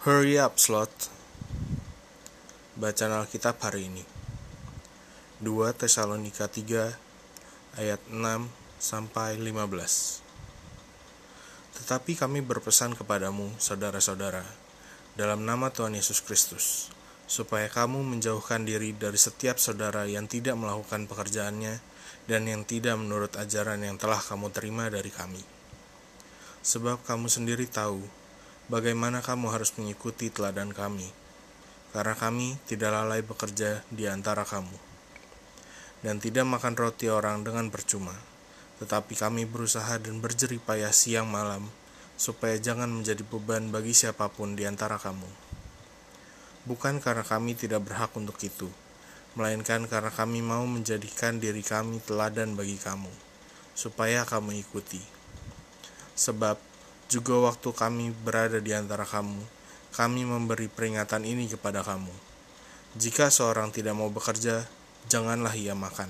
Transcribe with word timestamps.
Hurry 0.00 0.40
up, 0.40 0.56
slot. 0.56 1.12
Bacaan 2.72 3.20
Alkitab 3.20 3.60
hari 3.60 3.84
ini. 3.84 4.00
2 5.44 5.76
Tesalonika 5.76 6.48
3 6.48 7.76
ayat 7.76 8.00
6 8.08 8.48
sampai 8.80 9.36
15. 9.36 10.24
Tetapi 11.76 12.16
kami 12.16 12.40
berpesan 12.40 12.96
kepadamu, 12.96 13.52
saudara-saudara, 13.60 14.40
dalam 15.20 15.44
nama 15.44 15.68
Tuhan 15.68 15.92
Yesus 15.92 16.24
Kristus, 16.24 16.88
supaya 17.28 17.68
kamu 17.68 18.00
menjauhkan 18.00 18.64
diri 18.64 18.96
dari 18.96 19.20
setiap 19.20 19.60
saudara 19.60 20.08
yang 20.08 20.24
tidak 20.24 20.56
melakukan 20.56 21.12
pekerjaannya 21.12 21.76
dan 22.24 22.48
yang 22.48 22.64
tidak 22.64 22.96
menurut 22.96 23.36
ajaran 23.36 23.84
yang 23.84 24.00
telah 24.00 24.24
kamu 24.24 24.48
terima 24.48 24.88
dari 24.88 25.12
kami. 25.12 25.44
Sebab 26.64 27.04
kamu 27.04 27.28
sendiri 27.28 27.68
tahu 27.68 28.19
bagaimana 28.70 29.18
kamu 29.18 29.50
harus 29.50 29.74
mengikuti 29.74 30.30
teladan 30.30 30.70
kami, 30.70 31.10
karena 31.90 32.14
kami 32.14 32.54
tidak 32.70 32.94
lalai 32.94 33.18
bekerja 33.18 33.82
di 33.90 34.06
antara 34.06 34.46
kamu, 34.46 34.78
dan 36.06 36.22
tidak 36.22 36.46
makan 36.46 36.78
roti 36.78 37.10
orang 37.10 37.42
dengan 37.42 37.66
percuma, 37.74 38.14
tetapi 38.78 39.18
kami 39.18 39.42
berusaha 39.42 39.98
dan 39.98 40.22
berjerih 40.22 40.62
payah 40.62 40.94
siang 40.94 41.26
malam, 41.26 41.66
supaya 42.14 42.54
jangan 42.62 42.86
menjadi 42.86 43.26
beban 43.26 43.74
bagi 43.74 43.90
siapa 43.90 44.30
pun 44.30 44.54
di 44.54 44.62
antara 44.62 45.02
kamu. 45.02 45.26
Bukan 46.70 47.02
karena 47.02 47.26
kami 47.26 47.58
tidak 47.58 47.90
berhak 47.90 48.14
untuk 48.14 48.38
itu, 48.38 48.70
melainkan 49.34 49.90
karena 49.90 50.14
kami 50.14 50.46
mau 50.46 50.62
menjadikan 50.62 51.42
diri 51.42 51.66
kami 51.66 51.98
teladan 52.06 52.54
bagi 52.54 52.78
kamu, 52.78 53.10
supaya 53.74 54.22
kamu 54.22 54.62
ikuti. 54.62 55.02
Sebab 56.14 56.70
juga 57.10 57.34
waktu 57.42 57.74
kami 57.74 58.14
berada 58.22 58.62
di 58.62 58.70
antara 58.70 59.02
kamu, 59.02 59.42
kami 59.90 60.22
memberi 60.22 60.70
peringatan 60.70 61.26
ini 61.26 61.50
kepada 61.50 61.82
kamu. 61.82 62.14
Jika 62.94 63.34
seorang 63.34 63.74
tidak 63.74 63.98
mau 63.98 64.06
bekerja, 64.14 64.62
janganlah 65.10 65.50
ia 65.58 65.74
makan. 65.74 66.06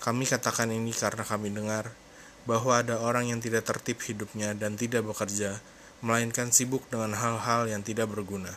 Kami 0.00 0.24
katakan 0.24 0.72
ini 0.72 0.96
karena 0.96 1.28
kami 1.28 1.52
dengar 1.52 1.92
bahwa 2.48 2.80
ada 2.80 3.04
orang 3.04 3.28
yang 3.28 3.40
tidak 3.44 3.68
tertib 3.68 4.00
hidupnya 4.00 4.56
dan 4.56 4.80
tidak 4.80 5.04
bekerja, 5.04 5.60
melainkan 6.00 6.48
sibuk 6.48 6.88
dengan 6.88 7.12
hal-hal 7.12 7.68
yang 7.68 7.84
tidak 7.84 8.08
berguna. 8.08 8.56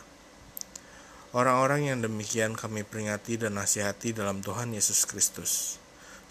Orang-orang 1.36 1.92
yang 1.92 1.98
demikian 2.00 2.56
kami 2.56 2.80
peringati 2.80 3.36
dan 3.36 3.60
nasihati 3.60 4.16
dalam 4.16 4.40
Tuhan 4.40 4.72
Yesus 4.72 5.04
Kristus, 5.04 5.76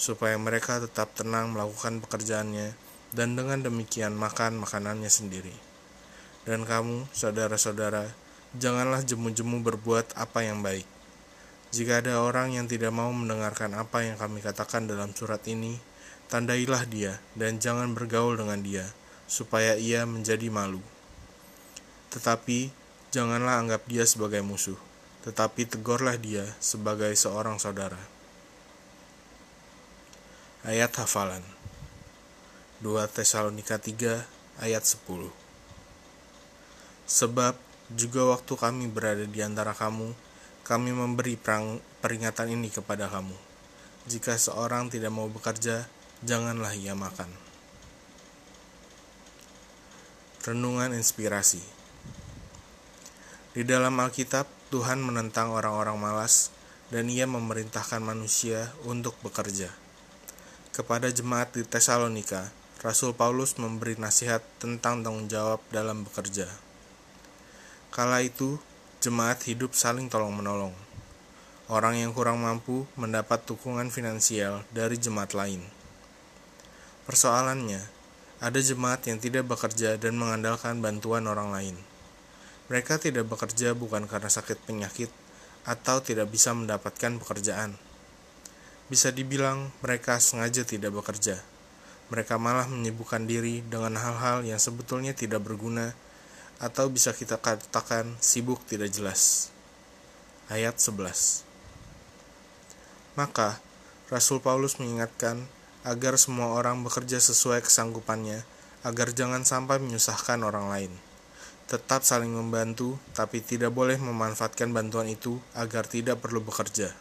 supaya 0.02 0.33
mereka 0.42 0.81
tetap 0.81 1.14
tenang 1.14 1.53
melakukan 1.53 2.02
pekerjaannya 2.02 2.73
dan 3.14 3.38
dengan 3.38 3.61
demikian 3.61 4.17
makan 4.17 4.58
makanannya 4.58 5.08
sendiri. 5.08 5.53
Dan 6.44 6.66
kamu, 6.67 7.08
saudara-saudara, 7.14 8.11
janganlah 8.58 9.05
jemu-jemu 9.05 9.64
berbuat 9.64 10.17
apa 10.17 10.44
yang 10.44 10.59
baik. 10.59 10.83
Jika 11.73 12.03
ada 12.03 12.22
orang 12.22 12.53
yang 12.53 12.67
tidak 12.67 12.94
mau 12.94 13.09
mendengarkan 13.09 13.73
apa 13.73 14.05
yang 14.05 14.17
kami 14.20 14.44
katakan 14.44 14.86
dalam 14.89 15.14
surat 15.16 15.42
ini, 15.50 15.80
tandailah 16.28 16.83
dia 16.89 17.17
dan 17.38 17.58
jangan 17.61 17.95
bergaul 17.95 18.36
dengan 18.38 18.59
dia, 18.61 18.86
supaya 19.25 19.77
ia 19.80 20.03
menjadi 20.03 20.50
malu. 20.52 20.81
Tetapi 22.14 22.70
janganlah 23.09 23.58
anggap 23.61 23.89
dia 23.89 24.05
sebagai 24.05 24.45
musuh, 24.45 24.77
tetapi 25.25 25.66
tegurlah 25.66 26.20
dia 26.20 26.45
sebagai 26.61 27.09
seorang 27.17 27.58
saudara. 27.58 27.98
Ayat 30.61 30.94
hafalan 30.95 31.62
2 32.84 33.00
Tesalonika 33.08 33.80
3 33.80 34.59
ayat 34.59 34.84
10 34.84 35.31
Sebab 37.08 37.56
juga 37.95 38.28
waktu 38.28 38.53
kami 38.59 38.92
berada 38.92 39.23
di 39.23 39.39
antara 39.39 39.72
kamu, 39.72 40.12
kami 40.67 40.92
memberi 40.92 41.39
perang, 41.39 41.80
peringatan 42.04 42.52
ini 42.52 42.67
kepada 42.67 43.08
kamu. 43.08 43.39
Jika 44.11 44.36
seorang 44.36 44.92
tidak 44.92 45.16
mau 45.16 45.32
bekerja, 45.32 45.88
janganlah 46.27 46.76
ia 46.76 46.92
makan. 46.92 47.32
Renungan 50.44 50.92
inspirasi 50.92 51.64
Di 53.55 53.64
dalam 53.64 53.95
Alkitab, 53.95 54.44
Tuhan 54.76 55.00
menentang 55.00 55.55
orang-orang 55.55 55.95
malas 55.95 56.52
dan 56.92 57.08
ia 57.08 57.23
memerintahkan 57.23 58.04
manusia 58.04 58.76
untuk 58.83 59.15
bekerja. 59.23 59.71
Kepada 60.76 61.08
jemaat 61.08 61.55
di 61.55 61.64
Tesalonika, 61.64 62.63
Rasul 62.83 63.16
Paulus 63.16 63.55
memberi 63.55 63.95
nasihat 63.95 64.44
tentang 64.60 64.99
tanggung 64.99 65.32
jawab 65.32 65.64
dalam 65.71 66.04
bekerja. 66.04 66.52
Kala 67.95 68.20
itu, 68.20 68.60
jemaat 68.99 69.39
hidup 69.48 69.71
saling 69.71 70.11
tolong-menolong. 70.11 70.76
Orang 71.71 71.95
yang 71.95 72.11
kurang 72.11 72.44
mampu 72.44 72.83
mendapat 72.99 73.48
dukungan 73.48 73.88
finansial 73.88 74.67
dari 74.76 74.99
jemaat 74.99 75.32
lain. 75.32 75.64
Persoalannya, 77.08 77.80
ada 78.44 78.60
jemaat 78.60 79.08
yang 79.08 79.15
tidak 79.15 79.48
bekerja 79.48 79.95
dan 79.95 80.20
mengandalkan 80.20 80.83
bantuan 80.83 81.23
orang 81.23 81.55
lain. 81.55 81.80
Mereka 82.67 83.00
tidak 83.00 83.32
bekerja 83.32 83.71
bukan 83.71 84.11
karena 84.11 84.27
sakit 84.27 84.60
penyakit 84.67 85.08
atau 85.64 86.04
tidak 86.04 86.27
bisa 86.27 86.52
mendapatkan 86.52 87.15
pekerjaan. 87.15 87.80
Bisa 88.92 89.15
dibilang 89.15 89.71
mereka 89.80 90.20
sengaja 90.20 90.67
tidak 90.67 90.92
bekerja 90.92 91.52
mereka 92.14 92.38
malah 92.38 92.70
menyibukkan 92.70 93.26
diri 93.26 93.66
dengan 93.66 93.98
hal-hal 93.98 94.46
yang 94.46 94.62
sebetulnya 94.62 95.18
tidak 95.18 95.42
berguna 95.42 95.98
atau 96.62 96.86
bisa 96.86 97.10
kita 97.10 97.42
katakan 97.42 98.14
sibuk 98.22 98.62
tidak 98.70 98.94
jelas. 98.94 99.50
Ayat 100.46 100.78
11 100.78 101.42
Maka, 103.18 103.58
Rasul 104.14 104.46
Paulus 104.46 104.78
mengingatkan 104.78 105.42
agar 105.82 106.14
semua 106.22 106.54
orang 106.54 106.86
bekerja 106.86 107.18
sesuai 107.18 107.66
kesanggupannya, 107.66 108.45
agar 108.86 109.10
jangan 109.10 109.42
sampai 109.42 109.82
menyusahkan 109.82 110.38
orang 110.45 110.70
lain. 110.70 110.94
Tetap 111.66 112.06
saling 112.06 112.30
membantu, 112.30 113.02
tapi 113.18 113.42
tidak 113.42 113.74
boleh 113.74 113.98
memanfaatkan 113.98 114.70
bantuan 114.70 115.10
itu 115.10 115.42
agar 115.58 115.90
tidak 115.90 116.22
perlu 116.22 116.45
bekerja. 116.45 116.94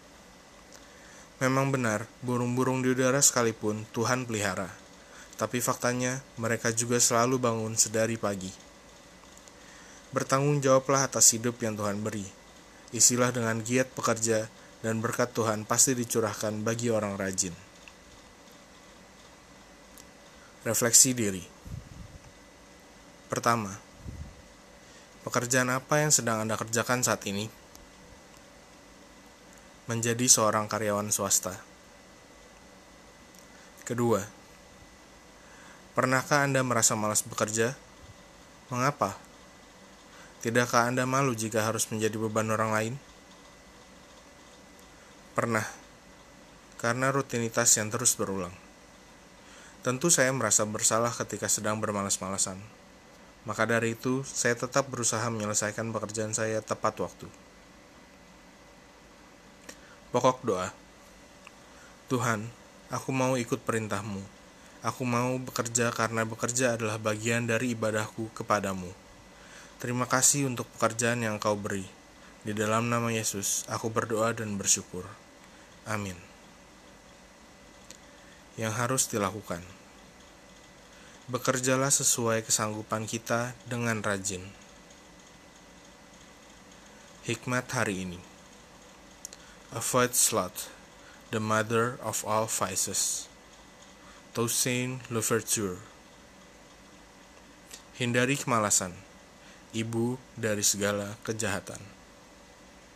Memang 1.44 1.68
benar, 1.68 2.08
burung-burung 2.24 2.80
di 2.80 2.96
udara 2.96 3.20
sekalipun 3.20 3.84
Tuhan 3.92 4.24
pelihara 4.24 4.81
tapi 5.42 5.58
faktanya 5.58 6.22
mereka 6.38 6.70
juga 6.70 7.02
selalu 7.02 7.34
bangun 7.42 7.74
sedari 7.74 8.14
pagi. 8.14 8.54
Bertanggung 10.14 10.62
jawablah 10.62 11.10
atas 11.10 11.34
hidup 11.34 11.58
yang 11.66 11.74
Tuhan 11.74 11.98
beri. 11.98 12.22
Isilah 12.94 13.34
dengan 13.34 13.58
giat 13.58 13.90
pekerja 13.90 14.46
dan 14.86 15.02
berkat 15.02 15.34
Tuhan 15.34 15.66
pasti 15.66 15.98
dicurahkan 15.98 16.62
bagi 16.62 16.94
orang 16.94 17.18
rajin. 17.18 17.50
Refleksi 20.62 21.10
diri. 21.10 21.42
Pertama, 23.26 23.74
pekerjaan 25.26 25.74
apa 25.74 26.06
yang 26.06 26.14
sedang 26.14 26.46
Anda 26.46 26.54
kerjakan 26.54 27.02
saat 27.02 27.26
ini? 27.26 27.50
Menjadi 29.90 30.22
seorang 30.30 30.70
karyawan 30.70 31.10
swasta. 31.10 31.58
Kedua, 33.82 34.41
Pernahkah 35.92 36.48
Anda 36.48 36.64
merasa 36.64 36.96
malas 36.96 37.20
bekerja? 37.20 37.76
Mengapa? 38.72 39.12
Tidakkah 40.40 40.88
Anda 40.88 41.04
malu 41.04 41.36
jika 41.36 41.68
harus 41.68 41.84
menjadi 41.92 42.16
beban 42.16 42.48
orang 42.48 42.72
lain? 42.72 42.94
Pernah, 45.36 45.68
karena 46.80 47.12
rutinitas 47.12 47.76
yang 47.76 47.92
terus 47.92 48.16
berulang. 48.16 48.56
Tentu 49.84 50.08
saya 50.08 50.32
merasa 50.32 50.64
bersalah 50.64 51.12
ketika 51.12 51.52
sedang 51.52 51.76
bermalas-malasan. 51.76 52.56
Maka 53.44 53.68
dari 53.68 53.92
itu, 53.92 54.24
saya 54.24 54.56
tetap 54.56 54.88
berusaha 54.88 55.28
menyelesaikan 55.28 55.92
pekerjaan 55.92 56.32
saya 56.32 56.64
tepat 56.64 57.04
waktu. 57.04 57.28
Pokok 60.08 60.40
doa 60.40 60.72
Tuhan, 62.08 62.48
aku 62.88 63.12
mau 63.12 63.36
ikut 63.36 63.60
perintahmu 63.60 64.41
Aku 64.82 65.06
mau 65.06 65.38
bekerja 65.38 65.94
karena 65.94 66.26
bekerja 66.26 66.74
adalah 66.74 66.98
bagian 66.98 67.46
dari 67.46 67.70
ibadahku 67.70 68.34
kepadamu. 68.34 68.90
Terima 69.78 70.10
kasih 70.10 70.50
untuk 70.50 70.66
pekerjaan 70.74 71.22
yang 71.22 71.38
kau 71.38 71.54
beri. 71.54 71.86
Di 72.42 72.50
dalam 72.50 72.90
nama 72.90 73.06
Yesus, 73.14 73.62
aku 73.70 73.94
berdoa 73.94 74.34
dan 74.34 74.58
bersyukur. 74.58 75.06
Amin. 75.86 76.18
Yang 78.58 78.74
harus 78.74 79.02
dilakukan. 79.06 79.62
Bekerjalah 81.30 81.94
sesuai 81.94 82.42
kesanggupan 82.42 83.06
kita 83.06 83.54
dengan 83.70 84.02
rajin. 84.02 84.42
Hikmat 87.22 87.70
hari 87.70 88.02
ini. 88.02 88.18
Avoid 89.70 90.18
sloth, 90.18 90.74
the 91.30 91.38
mother 91.38 92.02
of 92.02 92.26
all 92.26 92.50
vices. 92.50 93.30
Toussaint 94.32 94.96
Louverture 95.12 95.76
Hindari 98.00 98.40
kemalasan. 98.40 98.96
ibu 99.76 100.16
dari 100.40 100.64
segala 100.64 101.20
kejahatan. 101.20 102.01